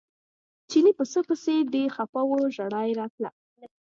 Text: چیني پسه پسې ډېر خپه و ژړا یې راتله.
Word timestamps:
چیني 0.69 0.91
پسه 0.97 1.19
پسې 1.27 1.55
ډېر 1.73 1.89
خپه 1.97 2.21
و 2.25 2.31
ژړا 2.55 2.81
یې 2.87 2.93
راتله. 2.99 3.29